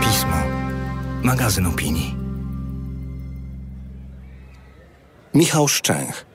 [0.00, 0.36] Pismo.
[1.22, 2.14] Magazyn opinii.
[5.34, 6.26] Michał Szczęch.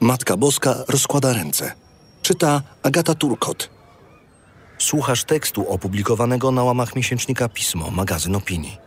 [0.00, 1.72] Matka Boska rozkłada ręce.
[2.22, 3.70] Czyta Agata Turkot.
[4.78, 8.78] Słuchasz tekstu opublikowanego na łamach miesięcznika Pismo, magazyn opinii.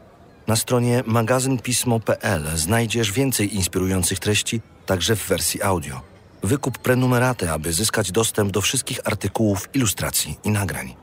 [0.48, 6.19] Na stronie magazynpismo.pl znajdziesz więcej inspirujących treści, także w wersji audio.
[6.44, 10.96] Wykup prenumeraty, aby zyskać dostęp do wszystkich artykułów, ilustracji i nagrań.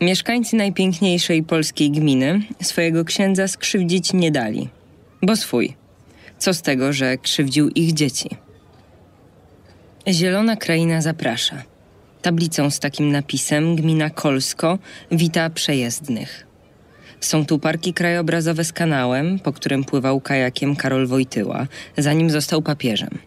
[0.00, 4.68] Mieszkańcy najpiękniejszej polskiej gminy swojego księdza skrzywdzić nie dali,
[5.22, 5.76] bo swój.
[6.38, 8.30] Co z tego, że krzywdził ich dzieci?
[10.08, 11.62] Zielona Kraina zaprasza.
[12.22, 14.78] Tablicą z takim napisem gmina Kolsko
[15.12, 16.49] wita przejezdnych.
[17.20, 21.66] Są tu parki krajobrazowe z kanałem, po którym pływał kajakiem Karol Wojtyła,
[21.98, 23.18] zanim został papieżem.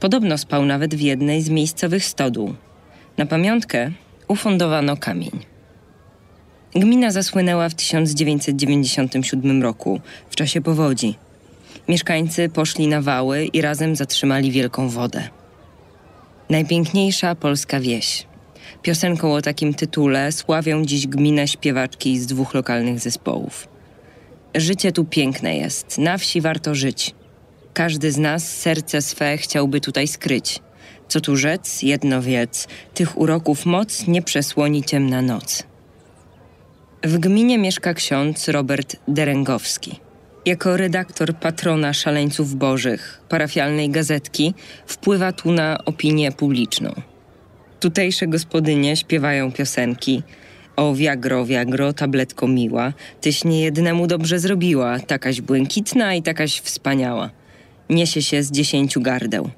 [0.00, 2.54] Podobno spał nawet w jednej z miejscowych stodół.
[3.18, 3.90] Na pamiątkę
[4.28, 5.30] ufundowano kamień.
[6.74, 11.14] Gmina zasłynęła w 1997 roku, w czasie powodzi.
[11.88, 15.28] Mieszkańcy poszli na wały i razem zatrzymali wielką wodę.
[16.50, 18.26] Najpiękniejsza polska wieś.
[18.82, 23.68] Piosenką o takim tytule sławią dziś gminę śpiewaczki z dwóch lokalnych zespołów.
[24.54, 27.14] Życie tu piękne jest, na wsi warto żyć.
[27.72, 30.60] Każdy z nas serce swe chciałby tutaj skryć.
[31.08, 35.62] Co tu rzec, jedno wiedz, tych uroków moc nie przesłoni ciemna noc.
[37.04, 40.00] W gminie mieszka ksiądz Robert Derengowski.
[40.46, 44.54] Jako redaktor patrona Szaleńców Bożych, parafialnej gazetki,
[44.86, 46.92] wpływa tu na opinię publiczną.
[47.82, 50.22] Tutejsze gospodynie śpiewają piosenki
[50.76, 57.30] o wiagro, wiagro, tabletko miła, tyś niejednemu dobrze zrobiła, takaś błękitna i takaś wspaniała.
[57.90, 59.50] Niesie się z dziesięciu gardeł.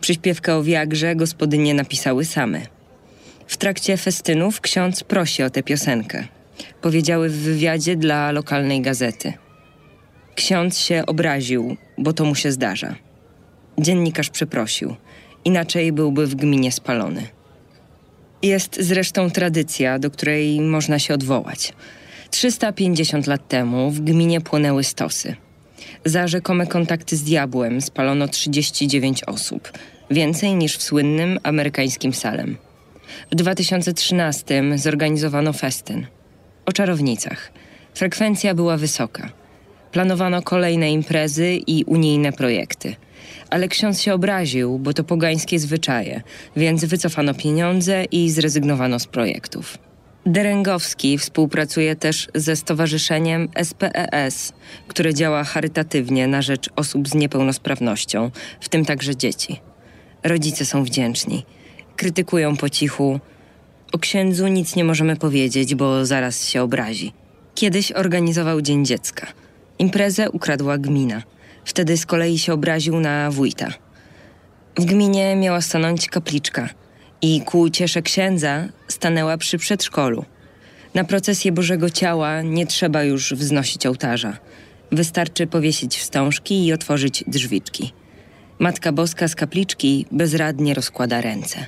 [0.00, 2.60] Przyśpiewkę o wiagrze gospodynie napisały same.
[3.46, 6.24] W trakcie festynów ksiądz prosi o tę piosenkę.
[6.80, 9.32] Powiedziały w wywiadzie dla lokalnej gazety.
[10.34, 12.94] Ksiądz się obraził, bo to mu się zdarza.
[13.78, 14.96] Dziennikarz przeprosił,
[15.44, 17.39] inaczej byłby w gminie spalony.
[18.42, 21.72] Jest zresztą tradycja, do której można się odwołać.
[22.30, 25.36] 350 lat temu w gminie płonęły stosy.
[26.04, 29.72] Za rzekome kontakty z diabłem spalono 39 osób,
[30.10, 32.56] więcej niż w słynnym amerykańskim Salem.
[33.32, 36.06] W 2013 zorganizowano festyn.
[36.66, 37.52] O czarownicach.
[37.94, 39.30] Frekwencja była wysoka.
[39.92, 42.96] Planowano kolejne imprezy i unijne projekty.
[43.50, 46.22] Ale ksiądz się obraził, bo to pogańskie zwyczaje,
[46.56, 49.78] więc wycofano pieniądze i zrezygnowano z projektów.
[50.26, 54.52] Derengowski współpracuje też ze stowarzyszeniem SPES,
[54.88, 58.30] które działa charytatywnie na rzecz osób z niepełnosprawnością,
[58.60, 59.60] w tym także dzieci.
[60.22, 61.44] Rodzice są wdzięczni.
[61.96, 63.20] Krytykują po cichu.
[63.92, 67.12] O księdzu nic nie możemy powiedzieć, bo zaraz się obrazi.
[67.54, 69.26] Kiedyś organizował Dzień Dziecka.
[69.78, 71.22] Imprezę ukradła gmina.
[71.70, 73.68] Wtedy z kolei się obraził na wójta.
[74.76, 76.68] W gminie miała stanąć kapliczka
[77.22, 80.24] i ku uciesze księdza stanęła przy przedszkolu.
[80.94, 84.36] Na procesję Bożego Ciała nie trzeba już wznosić ołtarza.
[84.92, 87.92] Wystarczy powiesić wstążki i otworzyć drzwiczki.
[88.58, 91.66] Matka Boska z kapliczki bezradnie rozkłada ręce.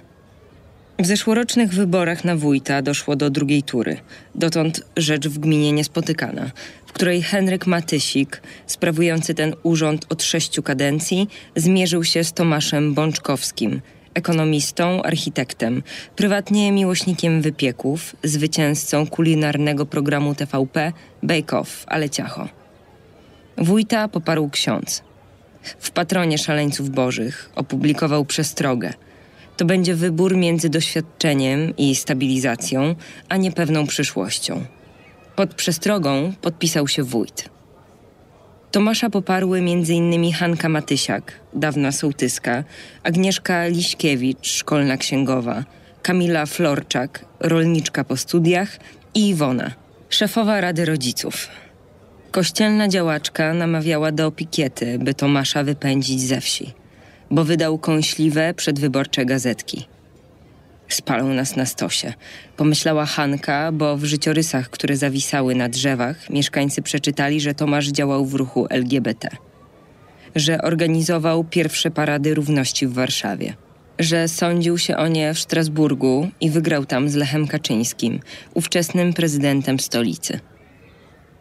[0.98, 3.96] W zeszłorocznych wyborach na wójta doszło do drugiej tury.
[4.34, 6.50] Dotąd rzecz w gminie niespotykana,
[6.86, 13.80] w której Henryk Matysik, sprawujący ten urząd od sześciu kadencji, zmierzył się z Tomaszem Bączkowskim,
[14.14, 15.82] ekonomistą, architektem,
[16.16, 20.92] prywatnie miłośnikiem wypieków, zwycięzcą kulinarnego programu TVP
[21.22, 22.48] Bake Off, ale ciacho.
[23.58, 25.02] Wójta poparł ksiądz.
[25.78, 28.92] W patronie szaleńców bożych opublikował przestrogę.
[29.56, 32.94] To będzie wybór między doświadczeniem i stabilizacją,
[33.28, 34.64] a niepewną przyszłością.
[35.36, 37.48] Pod przestrogą podpisał się wójt.
[38.70, 40.32] Tomasza poparły m.in.
[40.32, 42.64] Hanka Matysiak, dawna sołtyska,
[43.02, 45.64] Agnieszka Liśkiewicz, szkolna księgowa,
[46.02, 48.78] Kamila Florczak, rolniczka po studiach
[49.14, 49.70] i Iwona,
[50.08, 51.48] szefowa Rady Rodziców.
[52.30, 56.72] Kościelna działaczka namawiała do pikiety, by Tomasza wypędzić ze wsi,
[57.32, 59.86] bo wydał kąśliwe przedwyborcze gazetki.
[60.88, 62.12] Spalą nas na stosie,
[62.56, 68.34] pomyślała Hanka, bo w życiorysach, które zawisały na drzewach, mieszkańcy przeczytali, że Tomasz działał w
[68.34, 69.28] ruchu LGBT,
[70.34, 73.54] że organizował pierwsze parady równości w Warszawie,
[73.98, 78.20] że sądził się o nie w Strasburgu i wygrał tam z Lechem Kaczyńskim,
[78.54, 80.40] ówczesnym prezydentem stolicy.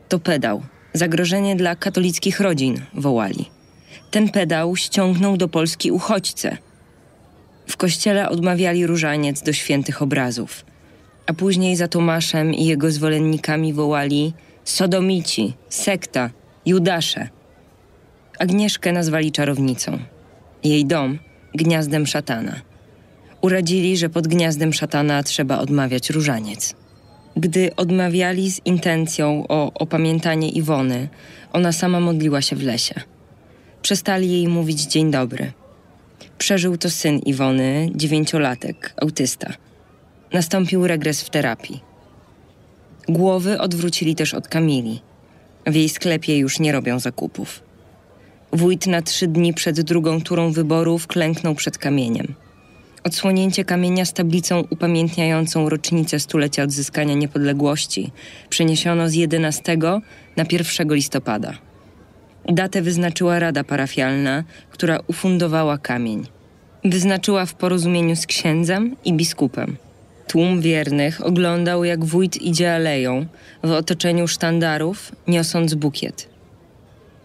[0.10, 0.62] To pedał,
[0.94, 3.61] zagrożenie dla katolickich rodzin, wołali.
[4.12, 6.58] Ten pedał ściągnął do Polski uchodźcę.
[7.68, 10.66] W kościele odmawiali różaniec do świętych obrazów,
[11.26, 16.30] a później za Tomaszem i jego zwolennikami wołali Sodomici, sekta,
[16.66, 17.30] Judasze.
[18.40, 20.00] Agnieszkę nazwali czarownicą.
[20.64, 21.20] Jej dom
[21.56, 22.62] gniazdem szatana.
[23.42, 26.76] Uradzili, że pod gniazdem szatana trzeba odmawiać różaniec.
[27.38, 31.10] Gdy odmawiali z intencją o opamiętanie Iwony,
[31.54, 33.02] ona sama modliła się w lesie.
[33.82, 35.52] Przestali jej mówić dzień dobry.
[36.38, 39.54] Przeżył to syn Iwony, dziewięciolatek, autysta.
[40.34, 41.82] Nastąpił regres w terapii.
[43.10, 45.02] Głowy odwrócili też od Kamili.
[45.68, 47.64] W jej sklepie już nie robią zakupów.
[48.54, 52.34] Wójt na trzy dni przed drugą turą wyborów klęknął przed kamieniem.
[53.04, 58.12] Odsłonięcie kamienia z tablicą upamiętniającą rocznicę stulecia odzyskania niepodległości
[58.50, 59.78] przeniesiono z 11
[60.38, 61.71] na 1 listopada.
[62.52, 66.28] Datę wyznaczyła Rada Parafialna, która ufundowała kamień.
[66.84, 69.78] Wyznaczyła w porozumieniu z księdzem i biskupem.
[70.28, 73.26] Tłum wiernych oglądał, jak wójt idzie aleją
[73.64, 76.30] w otoczeniu sztandarów, niosąc bukiet.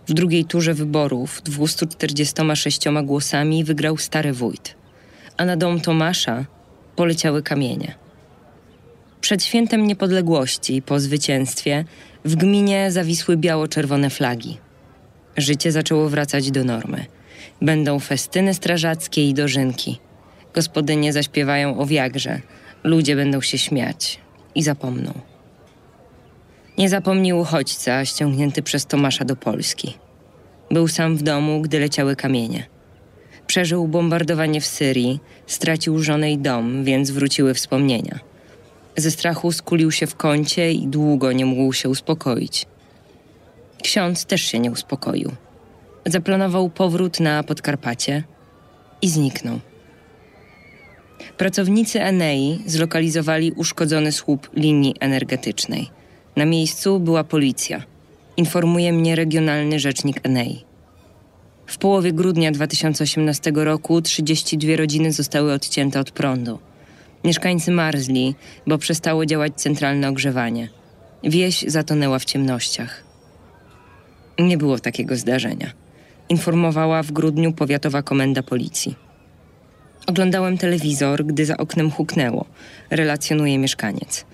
[0.08, 4.74] W drugiej turze wyborów 246 głosami wygrał stary wójt,
[5.36, 6.44] a na dom Tomasza
[6.96, 7.94] poleciały kamienie.
[9.20, 11.84] Przed świętem niepodległości, po zwycięstwie,
[12.24, 14.65] w gminie zawisły biało-czerwone flagi.
[15.36, 17.06] Życie zaczęło wracać do normy.
[17.62, 19.98] Będą festyny strażackie i dożynki.
[20.54, 22.40] Gospodynie zaśpiewają o wiagrze,
[22.84, 24.20] ludzie będą się śmiać
[24.54, 25.12] i zapomną.
[26.78, 29.94] Nie zapomnił uchodźca ściągnięty przez Tomasza do Polski.
[30.70, 32.66] Był sam w domu, gdy leciały kamienie.
[33.46, 38.18] Przeżył bombardowanie w Syrii, stracił żonę i dom, więc wróciły wspomnienia.
[38.96, 42.66] Ze strachu skulił się w kącie i długo nie mógł się uspokoić.
[43.82, 45.32] Ksiądz też się nie uspokoił.
[46.06, 48.24] Zaplanował powrót na Podkarpacie
[49.02, 49.60] i zniknął.
[51.36, 55.90] Pracownicy Enei zlokalizowali uszkodzony słup linii energetycznej.
[56.36, 57.82] Na miejscu była policja.
[58.36, 60.64] Informuje mnie regionalny rzecznik Enei.
[61.66, 66.58] W połowie grudnia 2018 roku 32 rodziny zostały odcięte od prądu.
[67.24, 68.34] Mieszkańcy marzli,
[68.66, 70.68] bo przestało działać centralne ogrzewanie.
[71.24, 73.05] Wieś zatonęła w ciemnościach.
[74.38, 75.72] Nie było takiego zdarzenia.
[76.28, 78.94] Informowała w grudniu powiatowa komenda policji.
[80.06, 82.46] Oglądałem telewizor, gdy za oknem huknęło,
[82.90, 84.26] relacjonuje mieszkaniec.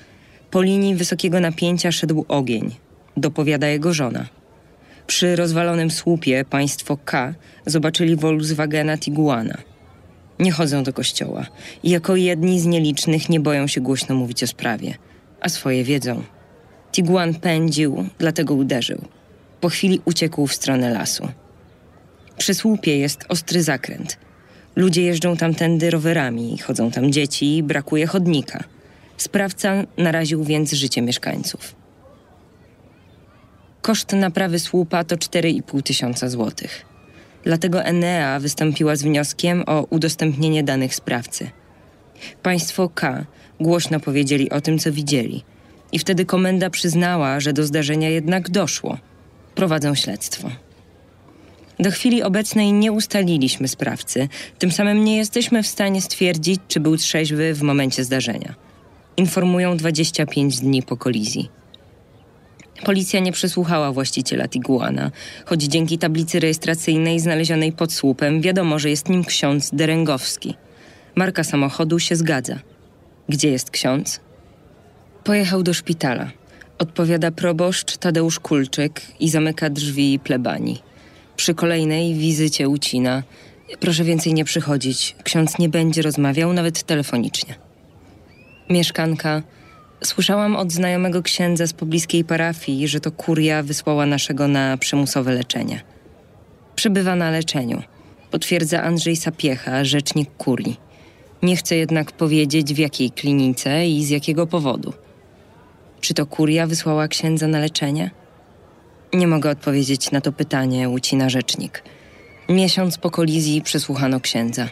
[0.50, 2.75] Po linii wysokiego napięcia szedł ogień,
[3.16, 4.26] dopowiada jego żona.
[5.06, 7.34] Przy rozwalonym słupie państwo K
[7.66, 9.58] zobaczyli Volkswagena Tiguana.
[10.38, 11.46] Nie chodzą do kościoła
[11.82, 14.94] i jako jedni z nielicznych nie boją się głośno mówić o sprawie,
[15.40, 16.22] a swoje wiedzą.
[16.93, 19.05] Tiguan pędził, dlatego uderzył.
[19.62, 21.29] Po chwili uciekł w stronę lasu.
[22.38, 24.19] Przy słupie jest ostry zakręt.
[24.76, 28.64] Ludzie jeżdżą tamtędy rowerami, chodzą tam dzieci, brakuje chodnika.
[29.17, 31.75] Sprawca naraził więc życie mieszkańców.
[33.82, 36.85] Koszt naprawy słupa to 4,5 tysiąca złotych.
[37.44, 41.50] Dlatego Enea wystąpiła z wnioskiem o udostępnienie danych sprawcy.
[42.43, 43.26] Państwo K
[43.61, 45.44] głośno powiedzieli o tym, co widzieli.
[45.93, 48.99] I wtedy komenda przyznała, że do zdarzenia jednak doszło.
[49.54, 50.50] Prowadzą śledztwo.
[51.78, 54.28] Do chwili obecnej nie ustaliliśmy sprawcy,
[54.58, 58.55] tym samym nie jesteśmy w stanie stwierdzić, czy był trzeźwy w momencie zdarzenia.
[59.17, 61.50] Informują 25 dni po kolizji.
[62.84, 65.10] Policja nie przesłuchała właściciela Tiguana,
[65.44, 70.55] choć dzięki tablicy rejestracyjnej znalezionej pod słupem wiadomo, że jest nim ksiądz Derengowski.
[71.15, 72.58] Marka samochodu się zgadza.
[73.29, 74.20] Gdzie jest ksiądz?
[75.24, 76.31] Pojechał do szpitala.
[76.82, 80.82] Odpowiada proboszcz Tadeusz Kulczyk i zamyka drzwi plebanii.
[81.36, 83.22] Przy kolejnej wizycie ucina.
[83.81, 85.17] Proszę więcej nie przychodzić.
[85.24, 87.55] Ksiądz nie będzie rozmawiał, nawet telefonicznie.
[88.70, 89.43] Mieszkanka.
[90.05, 95.81] Słyszałam od znajomego księdza z pobliskiej parafii, że to kuria wysłała naszego na przymusowe leczenie.
[96.77, 97.82] Przebywa na leczeniu.
[98.31, 100.77] Potwierdza Andrzej Sapiecha, rzecznik kurii.
[101.43, 104.93] Nie chce jednak powiedzieć w jakiej klinice i z jakiego powodu.
[106.03, 108.11] Czy to kuria wysłała księdza na leczenie?
[109.13, 111.82] Nie mogę odpowiedzieć na to pytanie, ucina rzecznik.
[112.49, 114.69] Miesiąc po kolizji przesłuchano księdza.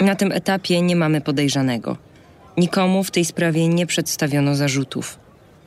[0.00, 1.96] Na tym etapie nie mamy podejrzanego.
[2.56, 5.18] Nikomu w tej sprawie nie przedstawiono zarzutów.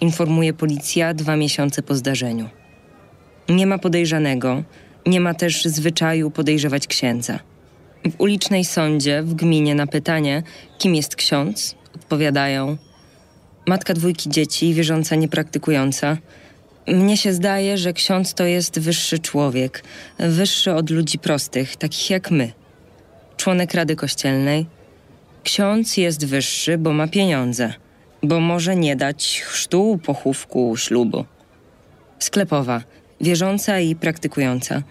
[0.01, 2.49] Informuje policja dwa miesiące po zdarzeniu.
[3.49, 4.63] Nie ma podejrzanego,
[5.05, 7.39] nie ma też zwyczaju podejrzewać księdza.
[8.11, 10.43] W ulicznej sądzie w gminie na pytanie,
[10.77, 12.77] kim jest ksiądz, odpowiadają:
[13.67, 16.17] Matka dwójki dzieci, wierząca, niepraktykująca
[16.87, 19.83] mnie się zdaje, że ksiądz to jest wyższy człowiek,
[20.19, 22.51] wyższy od ludzi prostych, takich jak my.
[23.37, 24.65] członek Rady Kościelnej.
[25.43, 27.73] Ksiądz jest wyższy, bo ma pieniądze,
[28.23, 31.25] bo może nie dać chrztu, pochówku, ślubu.
[32.19, 32.81] Sklepowa,
[33.21, 34.83] wierząca i praktykująca.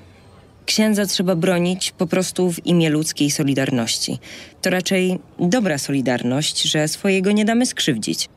[0.67, 4.19] Księdza trzeba bronić po prostu w imię ludzkiej solidarności.
[4.63, 8.29] To raczej dobra solidarność, że swojego nie damy skrzywdzić.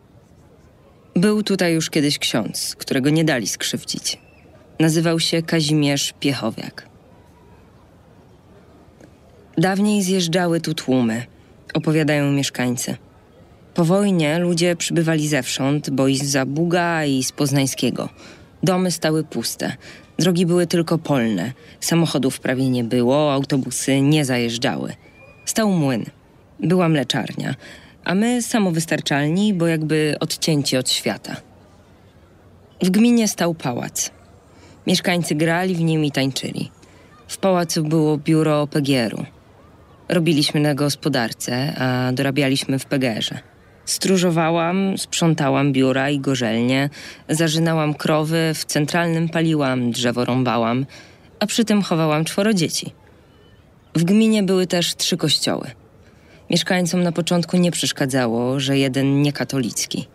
[1.16, 4.18] Był tutaj już kiedyś ksiądz, którego nie dali skrzywdzić.
[4.80, 6.90] Nazywał się Kazimierz Piechowiak.
[9.58, 11.26] Dawniej zjeżdżały tu tłumy,
[11.74, 12.96] opowiadają mieszkańcy.
[13.74, 18.10] Po wojnie ludzie przybywali zewsząd, bo i z Zabuga i z Poznańskiego.
[18.64, 19.76] Domy stały puste,
[20.20, 24.94] drogi były tylko polne, samochodów prawie nie było, autobusy nie zajeżdżały.
[25.46, 26.06] Stał młyn,
[26.60, 27.56] była mleczarnia,
[28.10, 31.36] a my samowystarczalni, bo jakby odcięci od świata.
[32.84, 34.12] W gminie stał pałac.
[34.88, 36.72] Mieszkańcy grali w nim i tańczyli.
[37.28, 39.26] W pałacu było biuro PGR-u.
[40.08, 43.40] Robiliśmy na gospodarce, a dorabialiśmy w PGR-ze.
[43.86, 46.90] Stróżowałam, sprzątałam biura i gorzelnie,
[47.30, 50.86] zarzynałam krowy, w centralnym paliłam, drzewo rąbałam,
[51.40, 52.94] a przy tym chowałam czworo dzieci.
[53.96, 55.79] W gminie były też trzy kościoły.
[56.50, 60.08] Mieszkańcom na początku nie przeszkadzało, że jeden niekatolicki.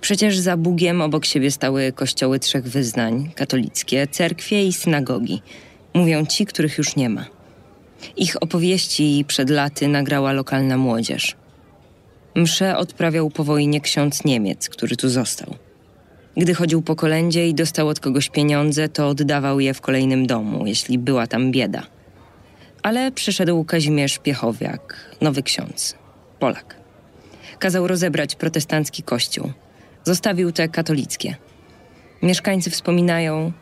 [0.00, 5.42] Przecież za Bugiem obok siebie stały kościoły trzech wyznań katolickie, cerkwie i synagogi.
[5.94, 7.24] Mówią ci, których już nie ma.
[8.16, 11.36] Ich opowieści przed laty nagrała lokalna młodzież.
[12.34, 15.54] Msze odprawiał po wojnie ksiądz Niemiec, który tu został.
[16.36, 20.66] Gdy chodził po kolędzie i dostał od kogoś pieniądze, to oddawał je w kolejnym domu,
[20.66, 21.82] jeśli była tam bieda.
[22.86, 25.94] Ale przyszedł Kazimierz Piechowiak, nowy ksiądz,
[26.38, 26.76] Polak.
[27.58, 29.52] Kazał rozebrać protestancki kościół.
[30.04, 31.36] Zostawił te katolickie.
[32.22, 33.52] Mieszkańcy wspominają,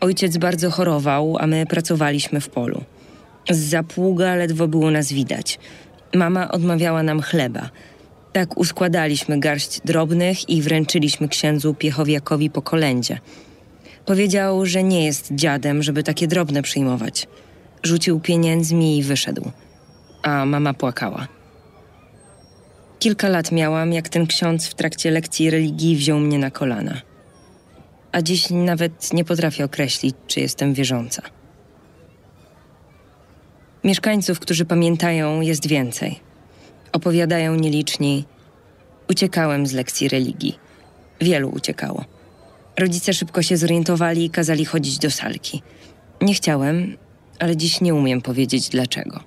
[0.00, 2.84] ojciec bardzo chorował, a my pracowaliśmy w polu.
[3.50, 5.58] Z zapługa ledwo było nas widać.
[6.14, 7.70] Mama odmawiała nam chleba.
[8.32, 13.18] Tak uskładaliśmy garść drobnych i wręczyliśmy księdzu Piechowiakowi po kolędzie.
[14.04, 17.26] Powiedział, że nie jest dziadem, żeby takie drobne przyjmować.
[17.82, 19.50] Rzucił pieniędzmi i wyszedł.
[20.22, 21.28] A mama płakała.
[22.98, 27.00] Kilka lat miałam, jak ten ksiądz w trakcie lekcji religii wziął mnie na kolana.
[28.12, 31.22] A dziś nawet nie potrafię określić, czy jestem wierząca.
[33.84, 36.20] Mieszkańców, którzy pamiętają, jest więcej.
[36.92, 38.24] Opowiadają nieliczni.
[39.10, 40.58] Uciekałem z lekcji religii.
[41.20, 42.04] Wielu uciekało.
[42.78, 45.62] Rodzice szybko się zorientowali i kazali chodzić do salki.
[46.20, 46.96] Nie chciałem,
[47.38, 49.20] ale dziś nie umiem powiedzieć dlaczego.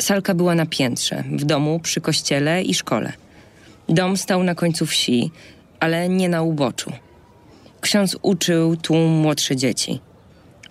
[0.00, 3.12] Salka była na piętrze, w domu, przy kościele i szkole.
[3.88, 5.30] Dom stał na końcu wsi,
[5.80, 6.92] ale nie na uboczu.
[7.80, 10.00] Ksiądz uczył tu młodsze dzieci.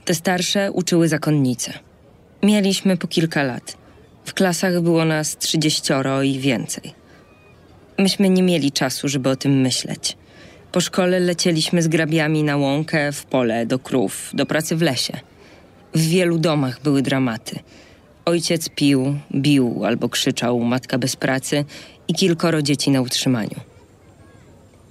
[0.06, 1.74] Te starsze uczyły zakonnice.
[2.44, 3.78] Mieliśmy po kilka lat.
[4.26, 6.94] W klasach było nas trzydzieścioro i więcej.
[7.98, 10.18] Myśmy nie mieli czasu, żeby o tym myśleć.
[10.72, 15.20] Po szkole lecieliśmy z grabiami na łąkę, w pole, do krów, do pracy w lesie.
[15.94, 17.60] W wielu domach były dramaty.
[18.26, 21.66] Ojciec pił, bił albo krzyczał, matka bez pracy
[22.08, 23.60] i kilkoro dzieci na utrzymaniu.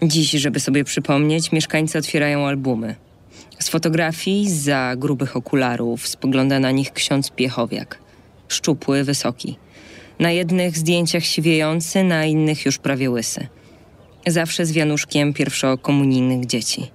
[0.03, 2.95] Dziś, żeby sobie przypomnieć, mieszkańcy otwierają albumy.
[3.59, 7.99] Z fotografii, za grubych okularów, spogląda na nich ksiądz Piechowiak.
[8.49, 9.57] Szczupły, wysoki.
[10.19, 13.47] Na jednych zdjęciach siwiejący, na innych już prawie łysy.
[14.27, 16.91] Zawsze z wianuszkiem pierwszokomunijnych dzieci.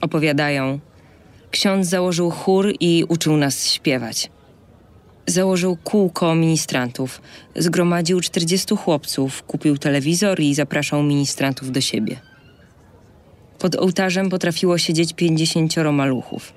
[0.00, 0.78] Opowiadają,
[1.50, 4.30] ksiądz założył chór i uczył nas śpiewać.
[5.26, 7.22] Założył kółko ministrantów,
[7.56, 12.16] zgromadził 40 chłopców, kupił telewizor i zapraszał ministrantów do siebie.
[13.58, 16.52] Pod ołtarzem potrafiło siedzieć pięćdziesięcioro maluchów.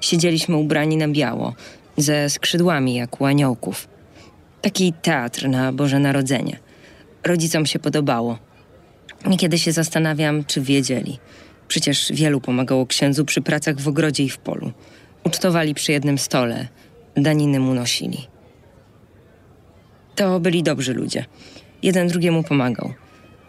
[0.00, 1.54] Siedzieliśmy ubrani na biało,
[1.96, 3.88] ze skrzydłami jak u aniołków.
[4.62, 6.58] Taki teatr na Boże Narodzenie.
[7.24, 8.38] Rodzicom się podobało.
[9.26, 11.18] Niekiedy się zastanawiam, czy wiedzieli.
[11.72, 14.72] Przecież wielu pomagało księdzu przy pracach w ogrodzie i w polu.
[15.24, 16.68] Ucztowali przy jednym stole,
[17.16, 18.26] daniny mu nosili.
[20.14, 21.24] To byli dobrzy ludzie.
[21.82, 22.92] Jeden drugiemu pomagał.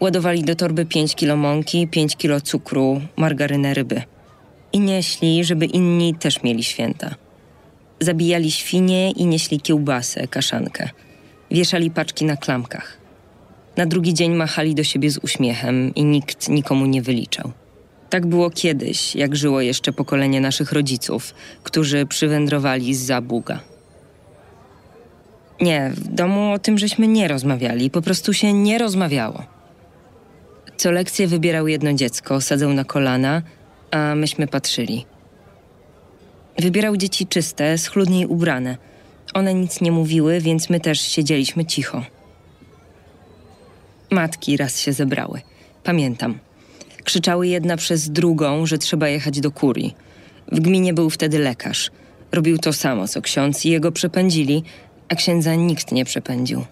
[0.00, 4.02] Ładowali do torby 5 kilo mąki, 5 kilo cukru, margarynę ryby.
[4.72, 7.14] I nieśli, żeby inni też mieli święta.
[8.00, 10.88] Zabijali świnie i nieśli kiełbasę, kaszankę.
[11.50, 12.98] Wieszali paczki na klamkach.
[13.76, 17.52] Na drugi dzień machali do siebie z uśmiechem i nikt nikomu nie wyliczał.
[18.14, 23.60] Tak było kiedyś, jak żyło jeszcze pokolenie naszych rodziców, którzy przywędrowali z Zabuga.
[25.60, 29.42] Nie, w domu o tym żeśmy nie rozmawiali, po prostu się nie rozmawiało.
[30.76, 33.42] Co lekcję wybierał jedno dziecko, sadzał na kolana,
[33.90, 35.06] a myśmy patrzyli.
[36.58, 38.76] Wybierał dzieci czyste, schludniej ubrane.
[39.32, 42.04] One nic nie mówiły, więc my też siedzieliśmy cicho.
[44.10, 45.40] Matki raz się zebrały.
[45.84, 46.38] Pamiętam.
[47.04, 49.94] Krzyczały jedna przez drugą, że trzeba jechać do kurii.
[50.52, 51.90] W gminie był wtedy lekarz.
[52.32, 54.62] Robił to samo co ksiądz i jego przepędzili,
[55.08, 56.64] a księdza nikt nie przepędził.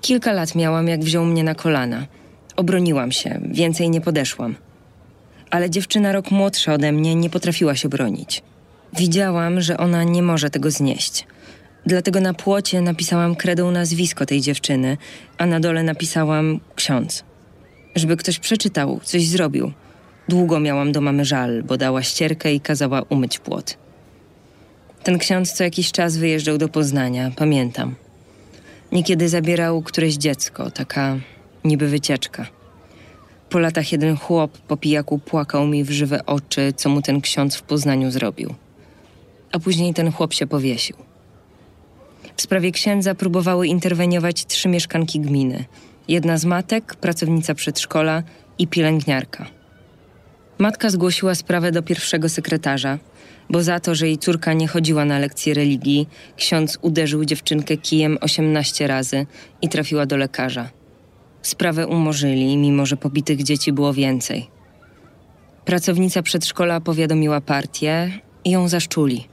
[0.00, 2.06] Kilka lat miałam, jak wziął mnie na kolana.
[2.56, 4.54] Obroniłam się, więcej nie podeszłam.
[5.50, 8.42] Ale dziewczyna rok młodsza ode mnie nie potrafiła się bronić.
[8.96, 11.26] Widziałam, że ona nie może tego znieść.
[11.86, 14.96] Dlatego na płocie napisałam kredą nazwisko tej dziewczyny,
[15.38, 17.24] a na dole napisałam ksiądz.
[17.96, 19.72] Żeby ktoś przeczytał, coś zrobił.
[20.28, 23.76] Długo miałam do mamy żal, bo dała ścierkę i kazała umyć płot.
[25.02, 27.94] Ten ksiądz co jakiś czas wyjeżdżał do Poznania, pamiętam.
[28.92, 31.18] Niekiedy zabierał któreś dziecko, taka
[31.64, 32.46] niby wycieczka.
[33.50, 37.56] Po latach jeden chłop po pijaku płakał mi w żywe oczy, co mu ten ksiądz
[37.56, 38.54] w Poznaniu zrobił.
[39.52, 40.96] A później ten chłop się powiesił.
[42.36, 45.64] W sprawie księdza próbowały interweniować trzy mieszkanki gminy.
[46.08, 48.22] Jedna z matek, pracownica przedszkola
[48.58, 49.46] i pielęgniarka.
[50.58, 52.98] Matka zgłosiła sprawę do pierwszego sekretarza,
[53.50, 58.18] bo za to, że jej córka nie chodziła na lekcje religii, ksiądz uderzył dziewczynkę kijem
[58.20, 59.26] 18 razy
[59.62, 60.70] i trafiła do lekarza.
[61.42, 64.46] Sprawę umorzyli, mimo że pobitych dzieci było więcej.
[65.64, 68.10] Pracownica przedszkola powiadomiła partię
[68.44, 69.28] i ją zaszczuli.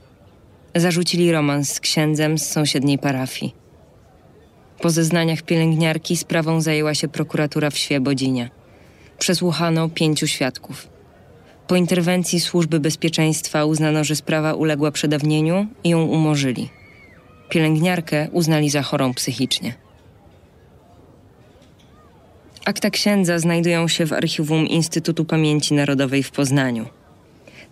[0.74, 3.63] Zarzucili romans z księdzem z sąsiedniej parafii.
[4.84, 8.50] Po zeznaniach pielęgniarki sprawą zajęła się prokuratura w Świebodzinie.
[9.18, 10.88] Przesłuchano pięciu świadków.
[11.66, 16.68] Po interwencji służby bezpieczeństwa uznano, że sprawa uległa przedawnieniu i ją umorzyli.
[17.48, 19.74] Pielęgniarkę uznali za chorą psychicznie.
[22.64, 26.86] Akta księdza znajdują się w archiwum Instytutu Pamięci Narodowej w Poznaniu.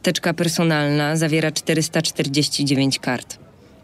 [0.03, 3.42] Teczka personalna zawiera 449 kart.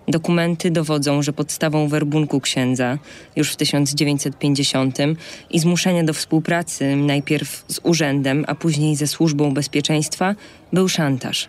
[0.08, 2.98] Dokumenty dowodzą, że podstawą werbunku księdza
[3.36, 4.98] już w 1950
[5.50, 10.34] i zmuszenia do współpracy najpierw z urzędem, a później ze służbą bezpieczeństwa
[10.72, 11.48] był szantaż.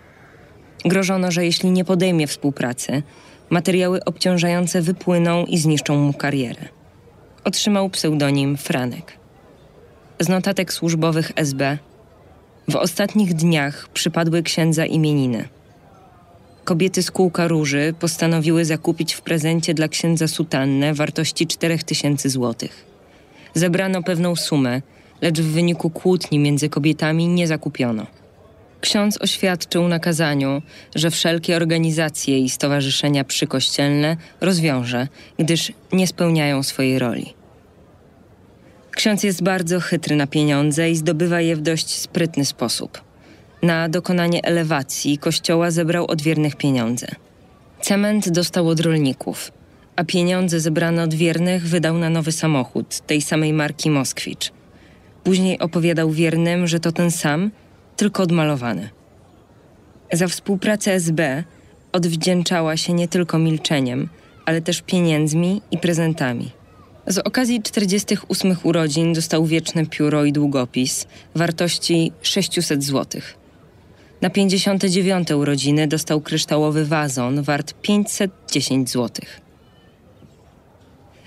[0.86, 3.04] Grożono, że jeśli nie podejmie współpracy,
[3.50, 6.68] materiały obciążające wypłyną i zniszczą mu karierę.
[7.44, 9.14] Otrzymał pseudonim Franek.
[10.20, 11.78] Z notatek służbowych SB
[12.68, 15.48] w ostatnich dniach przypadły księdza imieniny.
[16.64, 22.86] Kobiety z kółka róży postanowiły zakupić w prezencie dla księdza sutannę wartości 4000 złotych.
[23.54, 24.82] Zebrano pewną sumę,
[25.22, 28.06] lecz w wyniku kłótni między kobietami nie zakupiono.
[28.82, 30.62] Ksiądz oświadczył na kazaniu,
[30.96, 35.08] że wszelkie organizacje i stowarzyszenia przykościelne rozwiąże,
[35.40, 37.34] gdyż nie spełniają swojej roli.
[38.92, 43.09] Ksiądz jest bardzo chytry na pieniądze i zdobywa je w dość sprytny sposób.
[43.62, 47.08] Na dokonanie elewacji kościoła zebrał od wiernych pieniądze.
[47.82, 49.52] Cement dostał od rolników,
[49.96, 54.52] a pieniądze zebrane od wiernych wydał na nowy samochód tej samej marki Moskwicz.
[55.24, 57.52] Później opowiadał wiernym, że to ten sam,
[57.98, 58.90] tylko odmalowany.
[60.12, 61.44] Za współpracę SB
[61.92, 64.10] odwdzięczała się nie tylko milczeniem,
[64.46, 66.52] ale też pieniędzmi i prezentami.
[67.08, 73.22] Z okazji 48 urodzin dostał wieczne pióro i długopis wartości 600 zł.
[74.22, 79.26] Na 59 urodziny dostał kryształowy wazon wart 510 zł.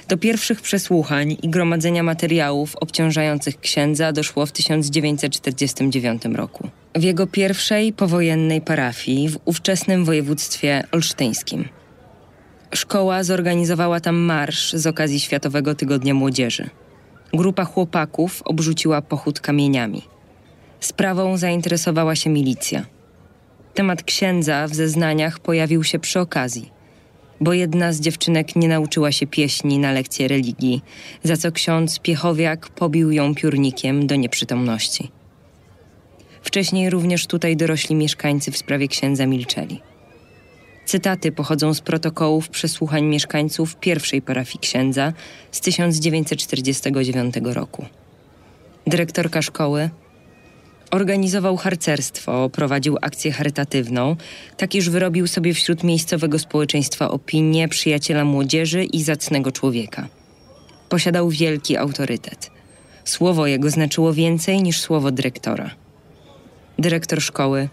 [0.09, 6.69] Do pierwszych przesłuchań i gromadzenia materiałów obciążających księdza doszło w 1949 roku.
[6.95, 11.69] W jego pierwszej powojennej parafii w ówczesnym województwie olsztyńskim.
[12.75, 16.71] Szkoła zorganizowała tam marsz z okazji Światowego Tygodnia Młodzieży.
[17.33, 20.12] Grupa chłopaków obrzuciła pochód kamieniami.
[20.83, 22.87] Sprawą zainteresowała się milicja.
[23.75, 26.71] Temat księdza w zeznaniach pojawił się przy okazji,
[27.41, 30.83] bo jedna z dziewczynek nie nauczyła się pieśni na lekcję religii,
[31.23, 35.11] za co ksiądz Piechowiak pobił ją piórnikiem do nieprzytomności.
[36.43, 39.81] Wcześniej również tutaj dorośli mieszkańcy w sprawie księdza milczeli.
[40.87, 45.13] Cytaty pochodzą z protokołów przesłuchań mieszkańców pierwszej parafii księdza
[45.53, 47.87] z 1949 roku.
[48.87, 49.91] Dyrektorka szkoły
[50.93, 54.17] organizował harcerstwo, prowadził akcję charytatywną,
[54.57, 60.09] tak iż wyrobił sobie wśród miejscowego społeczeństwa opinię przyjaciela młodzieży i zacnego człowieka.
[60.89, 62.51] Posiadał wielki autorytet.
[63.05, 65.71] Słowo jego znaczyło więcej niż słowo dyrektora.
[66.79, 67.69] Dyrektor szkoły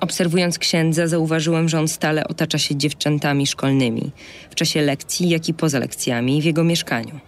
[0.00, 4.10] Obserwując księdza, zauważyłem, że on stale otacza się dziewczętami szkolnymi,
[4.50, 7.20] w czasie lekcji, jak i poza lekcjami w jego mieszkaniu.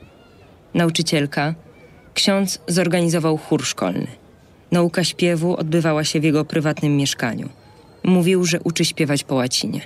[0.75, 1.55] Nauczycielka,
[2.15, 4.20] ksiądz zorganizował chór szkolny.
[4.73, 7.49] Nauka śpiewu odbywała się w jego prywatnym mieszkaniu.
[8.05, 9.81] Mówił, że uczy śpiewać po łacinie.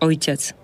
[0.00, 0.54] ojciec.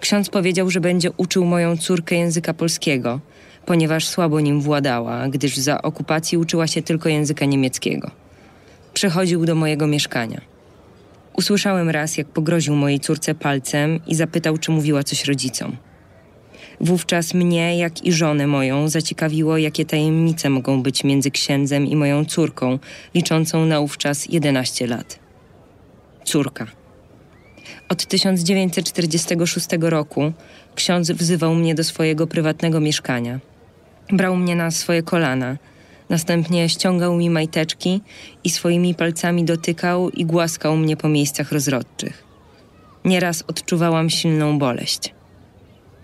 [0.00, 3.20] Ksiądz powiedział, że będzie uczył moją córkę języka polskiego,
[3.66, 8.10] ponieważ słabo nim władała, gdyż za okupacji uczyła się tylko języka niemieckiego.
[8.94, 10.40] Przychodził do mojego mieszkania.
[11.36, 15.76] Usłyszałem raz, jak pogroził mojej córce palcem i zapytał, czy mówiła coś rodzicom.
[16.80, 22.24] Wówczas mnie, jak i żonę moją, zaciekawiło, jakie tajemnice mogą być między księdzem i moją
[22.24, 22.78] córką,
[23.14, 25.18] liczącą na ówczas 11 lat.
[26.24, 26.66] Córka.
[27.88, 30.32] Od 1946 roku
[30.74, 33.40] ksiądz wzywał mnie do swojego prywatnego mieszkania.
[34.12, 35.56] Brał mnie na swoje kolana,
[36.08, 38.00] następnie ściągał mi majteczki
[38.44, 42.24] i swoimi palcami dotykał i głaskał mnie po miejscach rozrodczych.
[43.04, 45.19] Nieraz odczuwałam silną boleść.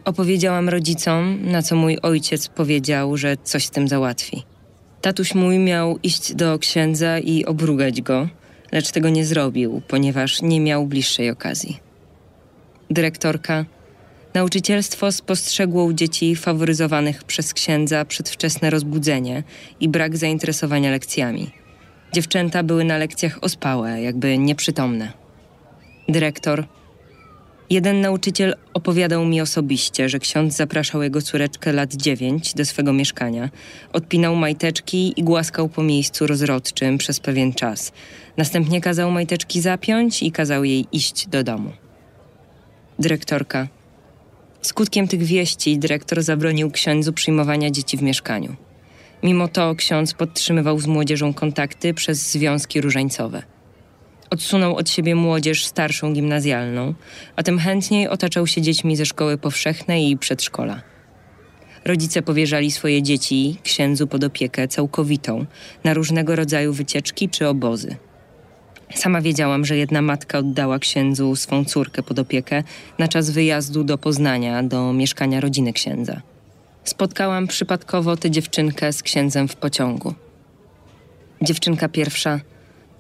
[0.07, 4.43] Opowiedziałam rodzicom, na co mój ojciec powiedział, że coś z tym załatwi.
[5.01, 8.29] Tatuś mój miał iść do księdza i obrugać go,
[8.73, 11.81] lecz tego nie zrobił, ponieważ nie miał bliższej okazji.
[12.91, 13.65] Dyrektorka,
[14.35, 19.43] nauczycielstwo spostrzegło u dzieci faworyzowanych przez księdza przedwczesne rozbudzenie
[19.81, 21.51] i brak zainteresowania lekcjami.
[22.13, 25.13] Dziewczęta były na lekcjach ospałe, jakby nieprzytomne.
[26.09, 26.65] Dyrektor,
[27.71, 33.51] Jeden nauczyciel opowiadał mi osobiście, że ksiądz zapraszał jego córeczkę lat dziewięć do swego mieszkania,
[33.93, 37.93] odpinał majteczki i głaskał po miejscu rozrodczym przez pewien czas.
[38.37, 41.73] Następnie kazał majteczki zapiąć i kazał jej iść do domu.
[42.99, 43.69] Dyrektorka.
[44.63, 48.57] Skutkiem tych wieści dyrektor zabronił księdzu przyjmowania dzieci w mieszkaniu.
[49.23, 53.56] Mimo to ksiądz podtrzymywał z młodzieżą kontakty przez związki różańcowe.
[54.31, 56.95] Odsunął od siebie młodzież starszą gimnazjalną,
[57.37, 60.83] a tym chętniej otaczał się dziećmi ze szkoły powszechnej i przedszkola.
[61.85, 65.47] Rodzice powierzali swoje dzieci księdzu pod opiekę całkowitą
[65.85, 67.97] na różnego rodzaju wycieczki czy obozy.
[68.95, 72.63] Sama wiedziałam, że jedna matka oddała księdzu swą córkę pod opiekę
[72.99, 76.23] na czas wyjazdu do Poznania, do mieszkania rodziny księdza.
[76.85, 80.15] Spotkałam przypadkowo tę dziewczynkę z księdzem w pociągu.
[81.43, 82.41] Dziewczynka pierwsza–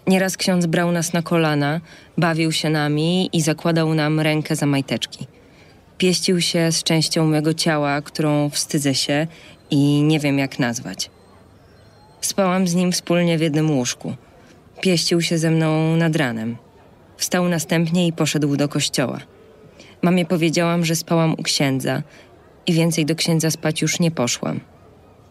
[0.07, 1.81] Nieraz ksiądz brał nas na kolana,
[2.19, 5.27] bawił się nami i zakładał nam rękę za majteczki.
[5.99, 9.27] Pieścił się z częścią mego ciała, którą wstydzę się
[9.71, 11.11] i nie wiem jak nazwać.
[12.21, 14.15] Spałam z nim wspólnie w jednym łóżku.
[14.81, 16.57] Pieścił się ze mną nad ranem.
[17.17, 19.21] Wstał następnie i poszedł do kościoła.
[20.03, 22.03] Mamie powiedziałam, że spałam u księdza
[22.67, 24.61] i więcej do księdza spać już nie poszłam.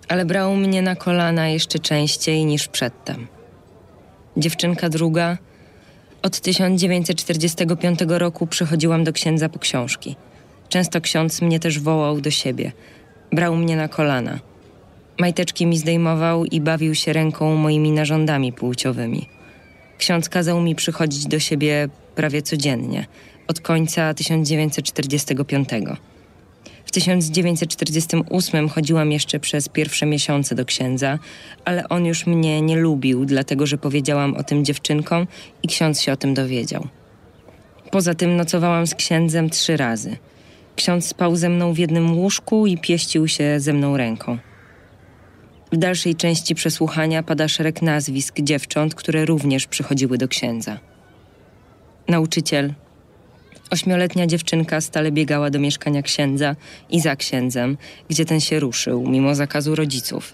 [0.07, 3.27] Ale brał mnie na kolana jeszcze częściej niż przedtem.
[4.37, 5.37] Dziewczynka druga.
[6.21, 10.15] Od 1945 roku przychodziłam do księdza po książki.
[10.69, 12.71] Często ksiądz mnie też wołał do siebie.
[13.31, 14.39] Brał mnie na kolana.
[15.19, 19.29] Majteczki mi zdejmował i bawił się ręką moimi narządami płciowymi.
[19.97, 23.05] Ksiądz kazał mi przychodzić do siebie prawie codziennie,
[23.47, 25.69] od końca 1945.
[26.95, 31.19] 1948 chodziłam jeszcze przez pierwsze miesiące do księdza,
[31.65, 35.27] ale on już mnie nie lubił, dlatego że powiedziałam o tym dziewczynkom
[35.63, 36.87] i ksiądz się o tym dowiedział.
[37.91, 40.17] Poza tym nocowałam z księdzem trzy razy.
[40.75, 44.37] Ksiądz spał ze mną w jednym łóżku i pieścił się ze mną ręką.
[45.71, 50.79] W dalszej części przesłuchania pada szereg nazwisk dziewcząt, które również przychodziły do księdza.
[52.07, 52.73] Nauczyciel,
[53.69, 56.55] Ośmioletnia dziewczynka stale biegała do mieszkania księdza
[56.89, 57.77] i za księdzem,
[58.09, 60.33] gdzie ten się ruszył, mimo zakazu rodziców.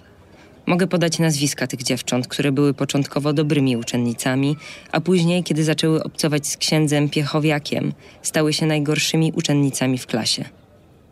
[0.66, 4.58] Mogę podać nazwiska tych dziewcząt, które były początkowo dobrymi uczennicami,
[4.92, 10.46] a później, kiedy zaczęły obcować z księdzem Piechowiakiem, stały się najgorszymi uczennicami w klasie.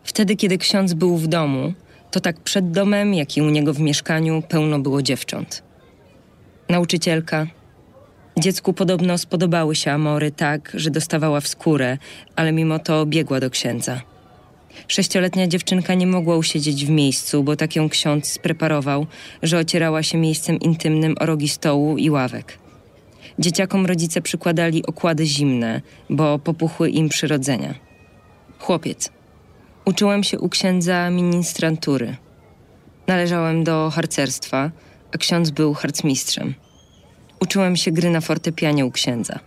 [0.04, 1.72] Wtedy, kiedy ksiądz był w domu,
[2.10, 5.62] to tak przed domem, jak i u niego w mieszkaniu pełno było dziewcząt.
[6.68, 7.46] Nauczycielka,
[8.38, 11.98] Dziecku podobno spodobały się amory tak, że dostawała w skórę,
[12.36, 14.00] ale mimo to biegła do księdza.
[14.88, 19.06] Sześcioletnia dziewczynka nie mogła usiedzieć w miejscu, bo tak ją ksiądz spreparował,
[19.42, 22.58] że ocierała się miejscem intymnym o rogi stołu i ławek.
[23.38, 27.74] Dzieciakom rodzice przykładali okłady zimne, bo popuchły im przyrodzenia.
[28.58, 29.10] Chłopiec.
[29.84, 32.16] Uczyłem się u księdza ministrantury.
[33.06, 34.70] Należałem do harcerstwa,
[35.14, 36.54] a ksiądz był harcmistrzem.
[37.40, 39.38] Uczyłem się gry na fortepianie u księdza.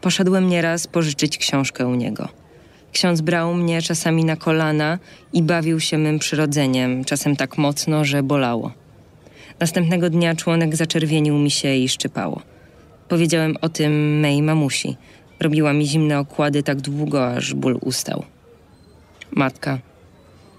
[0.00, 2.28] Poszedłem nieraz pożyczyć książkę u niego.
[2.92, 4.98] Ksiądz brał mnie czasami na kolana
[5.32, 8.72] i bawił się mym przyrodzeniem, czasem tak mocno, że bolało.
[9.60, 12.42] Następnego dnia członek zaczerwienił mi się i szczypało.
[13.08, 14.96] Powiedziałem o tym mej mamusi.
[15.40, 18.24] Robiła mi zimne okłady tak długo, aż ból ustał.
[19.30, 19.78] Matka.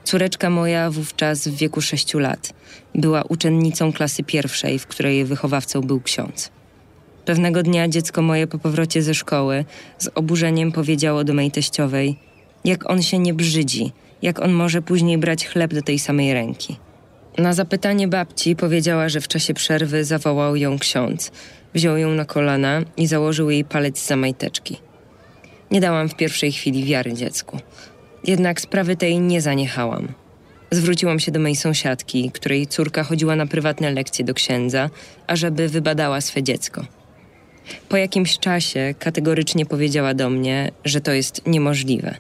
[0.04, 2.54] Córeczka moja wówczas w wieku sześciu lat
[2.96, 6.52] była uczennicą klasy pierwszej, w której wychowawcą był ksiądz.
[7.26, 9.66] Pewnego dnia dziecko moje po powrocie ze szkoły
[9.98, 12.16] z oburzeniem powiedziało do mej teściowej,
[12.66, 16.76] jak on się nie brzydzi, jak on może później brać chleb do tej samej ręki.
[17.38, 21.32] Na zapytanie babci powiedziała, że w czasie przerwy zawołał ją ksiądz,
[21.74, 24.78] wziął ją na kolana i założył jej palec za majteczki.
[25.72, 27.60] Nie dałam w pierwszej chwili wiary dziecku.
[28.24, 30.08] Jednak sprawy tej nie zaniechałam.
[30.72, 34.90] Zwróciłam się do mojej sąsiadki, której córka chodziła na prywatne lekcje do księdza,
[35.28, 36.86] ażeby wybadała swe dziecko.
[37.90, 42.16] Po jakimś czasie kategorycznie powiedziała do mnie, że to jest niemożliwe.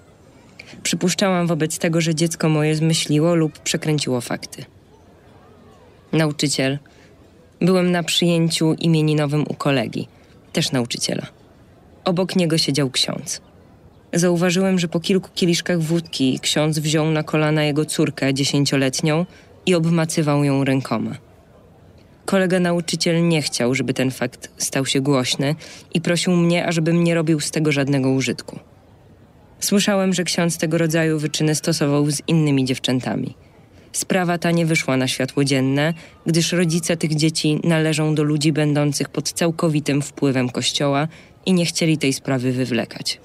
[0.84, 4.65] Przypuszczałam wobec tego, że dziecko moje zmyśliło lub przekręciło fakty.
[6.12, 6.79] Nauczyciel.
[7.62, 10.08] Byłem na przyjęciu imieninowym u kolegi,
[10.53, 11.27] też nauczyciela.
[12.06, 13.41] Obok niego siedział ksiądz.
[14.13, 19.25] Zauważyłem, że po kilku kieliszkach wódki ksiądz wziął na kolana jego córkę dziesięcioletnią
[19.65, 21.15] i obmacywał ją rękoma.
[22.25, 25.55] Kolega nauczyciel nie chciał, żeby ten fakt stał się głośny
[25.93, 28.59] i prosił mnie, ażebym nie robił z tego żadnego użytku.
[29.59, 33.36] Słyszałem, że ksiądz tego rodzaju wyczyny stosował z innymi dziewczętami.
[33.91, 35.93] Sprawa ta nie wyszła na światło dzienne,
[36.25, 41.07] gdyż rodzice tych dzieci należą do ludzi będących pod całkowitym wpływem kościoła
[41.45, 43.19] i nie chcieli tej sprawy wywlekać.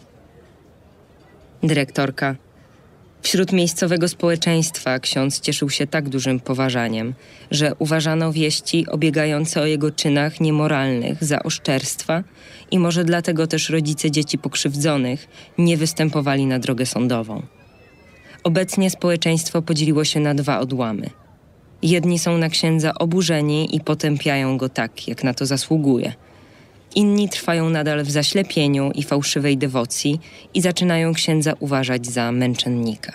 [1.63, 2.37] Dyrektorka.
[3.23, 7.15] Wśród miejscowego społeczeństwa ksiądz cieszył się tak dużym poważaniem,
[7.51, 12.25] że uważano wieści obiegające o jego czynach niemoralnych za oszczerstwa
[12.71, 15.29] i może dlatego też rodzice dzieci pokrzywdzonych
[15.59, 17.43] nie występowali na drogę sądową.
[18.45, 21.11] Obecnie społeczeństwo podzieliło się na dwa odłamy.
[21.83, 26.13] Jedni są na księdza oburzeni i potępiają go tak, jak na to zasługuje.
[26.95, 30.21] Inni trwają nadal w zaślepieniu i fałszywej dewocji
[30.55, 33.13] i zaczynają księdza uważać za męczennika.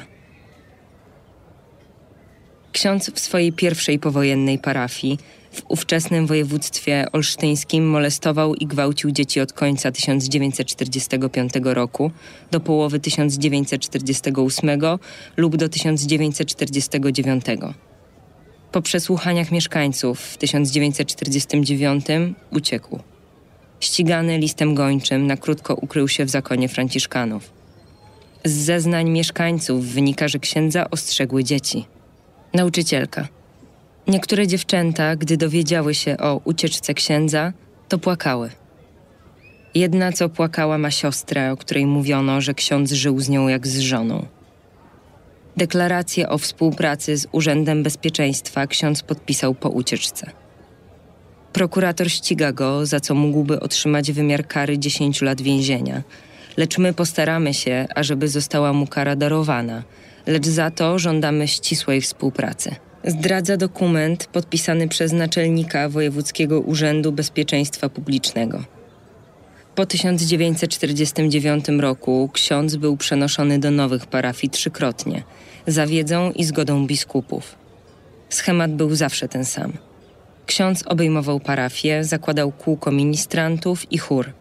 [2.71, 5.19] Ksiądz w swojej pierwszej powojennej parafii
[5.51, 12.11] w ówczesnym województwie olsztyńskim molestował i gwałcił dzieci od końca 1945 roku
[12.51, 14.81] do połowy 1948
[15.37, 17.45] lub do 1949.
[18.71, 22.05] Po przesłuchaniach mieszkańców w 1949
[22.51, 23.12] uciekł.
[23.83, 27.51] Ścigany listem gończym na krótko ukrył się w zakonie Franciszkanów.
[28.45, 31.85] Z zeznań mieszkańców wynika, że księdza ostrzegły dzieci.
[32.53, 33.27] Nauczycielka.
[34.07, 37.53] Niektóre dziewczęta, gdy dowiedziały się o ucieczce księdza,
[37.89, 38.49] to płakały.
[39.75, 43.79] Jedna, co płakała, ma siostrę, o której mówiono, że ksiądz żył z nią jak z
[43.79, 44.25] żoną.
[45.57, 50.42] Deklarację o współpracy z Urzędem Bezpieczeństwa ksiądz podpisał po ucieczce.
[51.53, 56.03] Prokurator ściga go, za co mógłby otrzymać wymiar kary 10 lat więzienia,
[56.57, 59.83] lecz my postaramy się, ażeby została mu kara darowana,
[60.27, 68.63] lecz za to żądamy ścisłej współpracy zdradza dokument podpisany przez naczelnika Wojewódzkiego Urzędu Bezpieczeństwa Publicznego.
[69.75, 75.23] Po 1949 roku ksiądz był przenoszony do nowych parafii trzykrotnie,
[75.67, 77.55] za wiedzą i zgodą biskupów.
[78.29, 79.73] Schemat był zawsze ten sam.
[80.45, 84.31] Ksiądz obejmował parafię, zakładał kółko ministrantów i chór.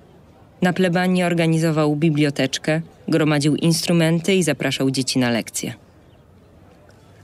[0.63, 5.75] Na plebanii organizował biblioteczkę, gromadził instrumenty i zapraszał dzieci na lekcje.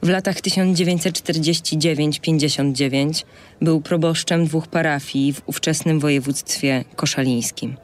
[0.02, 3.24] W latach 1949-59
[3.62, 7.76] był proboszczem dwóch parafii w ówczesnym województwie koszalińskim.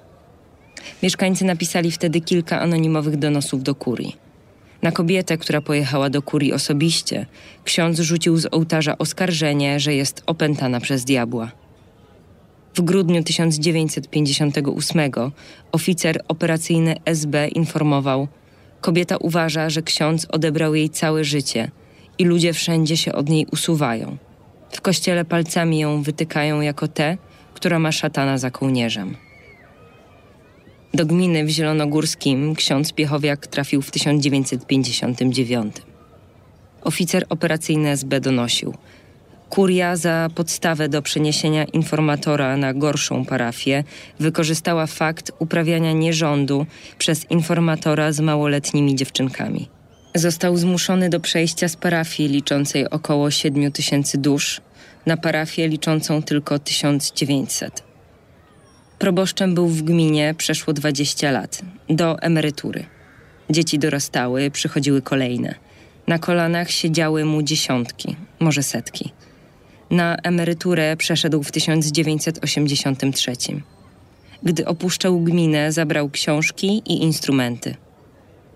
[1.03, 4.24] Mieszkańcy napisali wtedy kilka anonimowych donosów do kurii.
[4.85, 7.27] Na kobietę, która pojechała do kurii osobiście,
[7.65, 11.51] ksiądz rzucił z ołtarza oskarżenie, że jest opętana przez diabła.
[12.75, 15.13] W grudniu 1958
[15.73, 18.29] oficer operacyjny SB informował:
[18.81, 21.71] Kobieta uważa, że ksiądz odebrał jej całe życie–
[22.19, 24.17] i ludzie wszędzie się od niej usuwają.
[24.71, 27.17] W kościele palcami ją wytykają jako tę,
[27.55, 29.17] która ma szatana za kołnierzem.
[30.95, 35.77] Do gminy w Zielonogórskim ksiądz Piechowiak trafił w 1959.
[36.83, 38.75] Oficer operacyjny SB donosił.
[39.51, 43.85] Kuria za podstawę do przeniesienia informatora na gorszą parafię
[44.21, 46.67] wykorzystała fakt uprawiania nierządu
[46.99, 49.69] przez informatora z małoletnimi dziewczynkami.
[50.15, 54.61] Został zmuszony do przejścia z parafii liczącej około 7 tysięcy dusz
[55.07, 57.94] na parafię liczącą tylko 1900.
[59.05, 62.85] Proboszczem był w gminie przeszło 20 lat, do emerytury.
[63.51, 65.55] Dzieci dorastały, przychodziły kolejne.
[66.07, 69.13] Na kolanach siedziały mu dziesiątki, może setki.
[69.91, 73.33] Na emeryturę przeszedł w 1983.
[74.43, 77.75] Gdy opuszczał gminę, zabrał książki i instrumenty.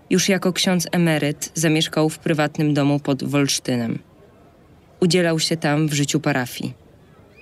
[0.09, 3.99] Już jako ksiądz emeryt zamieszkał w prywatnym domu pod Wolsztynem.
[4.99, 6.78] Udzielał się tam w życiu parafii.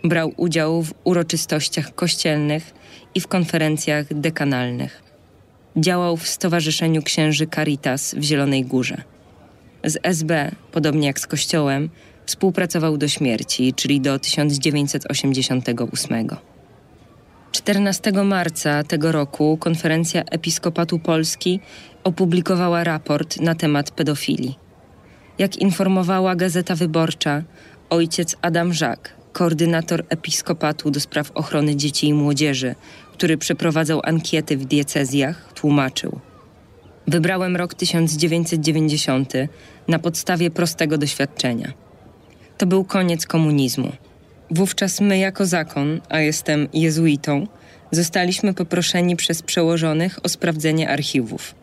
[0.07, 2.73] Brał udział w uroczystościach kościelnych
[3.15, 5.03] i w konferencjach dekanalnych.
[5.77, 9.01] Działał w Stowarzyszeniu Księży Caritas w Zielonej Górze.
[9.83, 11.89] Z SB, podobnie jak z Kościołem,
[12.25, 16.27] współpracował do śmierci, czyli do 1988.
[17.51, 21.59] 14 marca tego roku konferencja Episkopatu Polski
[22.03, 24.57] opublikowała raport na temat pedofilii.
[25.37, 27.43] Jak informowała Gazeta Wyborcza,
[27.89, 32.75] ojciec Adam Żak, koordynator episkopatu do spraw ochrony dzieci i młodzieży,
[33.13, 36.19] który przeprowadzał ankiety w diecezjach, tłumaczył:
[37.07, 39.33] Wybrałem rok 1990
[39.87, 41.73] na podstawie prostego doświadczenia.
[42.57, 43.91] To był koniec komunizmu.
[44.51, 47.47] Wówczas my, jako zakon, a jestem jezuitą,
[47.91, 51.55] zostaliśmy poproszeni przez przełożonych o sprawdzenie archiwów.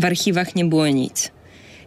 [0.00, 1.30] W archiwach nie było nic,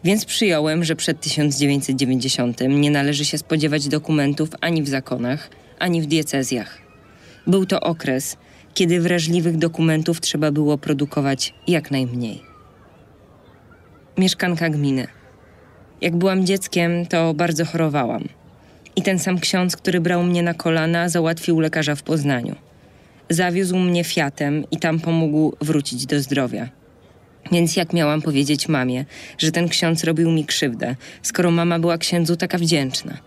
[0.03, 6.05] więc przyjąłem, że przed 1990 nie należy się spodziewać dokumentów ani w zakonach, ani w
[6.05, 6.77] diecezjach.
[7.47, 8.37] Był to okres,
[8.73, 12.41] kiedy wrażliwych dokumentów trzeba było produkować jak najmniej.
[14.17, 15.07] Mieszkanka gminy.
[16.01, 18.23] Jak byłam dzieckiem, to bardzo chorowałam.
[18.95, 22.55] I ten sam ksiądz, który brał mnie na kolana, załatwił lekarza w Poznaniu.
[23.29, 26.78] Zawiózł mnie Fiatem i tam pomógł wrócić do zdrowia.
[27.51, 29.05] Więc jak miałam powiedzieć mamie,
[29.37, 33.17] że ten ksiądz robił mi krzywdę, skoro mama była księdzu taka wdzięczna?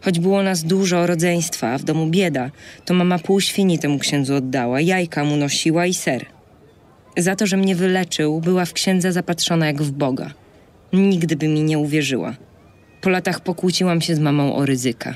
[0.00, 2.50] Choć było nas dużo rodzeństwa, a w domu bieda,
[2.84, 6.26] to mama pół świni temu księdzu oddała, jajka mu nosiła i ser.
[7.16, 10.30] Za to, że mnie wyleczył, była w księdza zapatrzona jak w Boga.
[10.92, 12.34] Nigdy by mi nie uwierzyła.
[13.00, 15.14] Po latach pokłóciłam się z mamą o ryzyka.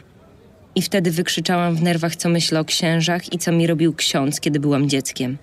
[0.75, 4.61] I wtedy wykrzyczałam w nerwach, co myślę o księżach i co mi robił ksiądz, kiedy
[4.61, 5.38] byłam dzieckiem.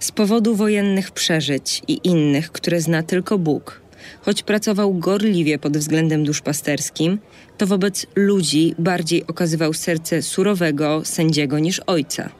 [0.00, 3.80] Z powodu wojennych przeżyć i innych, które zna tylko Bóg,
[4.22, 7.18] choć pracował gorliwie pod względem duszpasterskim,
[7.58, 12.30] to wobec ludzi bardziej okazywał serce surowego sędziego niż ojca.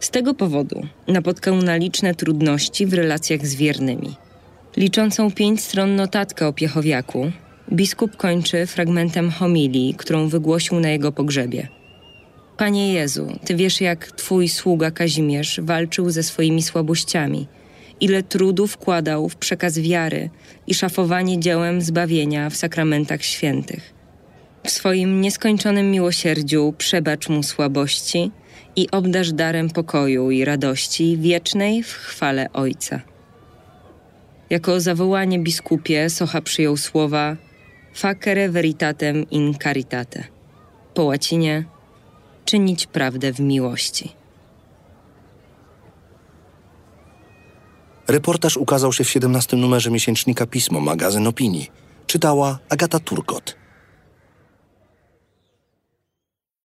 [0.00, 4.14] Z tego powodu napotkał na liczne trudności w relacjach z wiernymi.
[4.76, 7.32] Liczącą pięć stron notatkę o Piechowiaku,
[7.72, 11.68] biskup kończy fragmentem homilii, którą wygłosił na jego pogrzebie.
[12.56, 17.46] Panie Jezu, Ty wiesz, jak Twój sługa Kazimierz walczył ze swoimi słabościami–
[18.00, 20.30] ile trudu wkładał w przekaz wiary
[20.66, 23.94] i szafowanie dziełem zbawienia w sakramentach świętych.
[24.64, 28.30] W swoim nieskończonym miłosierdziu przebacz mu słabości
[28.76, 33.00] i obdasz darem pokoju i radości wiecznej w chwale Ojca.
[34.50, 37.36] Jako zawołanie biskupie Socha przyjął słowa
[37.94, 40.24] facere veritatem in caritate.
[40.94, 41.64] Po łacinie
[42.44, 44.21] czynić prawdę w miłości.
[48.12, 51.70] Reportaż ukazał się w 17 numerze miesięcznika Pismo, magazyn opinii.
[52.06, 53.61] Czytała Agata Turkot.